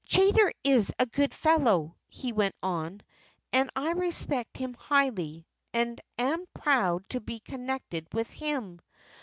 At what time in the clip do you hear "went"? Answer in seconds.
2.33-2.55